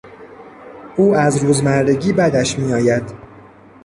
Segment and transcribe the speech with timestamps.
[0.95, 3.03] او از روزمرگی بدش میآید.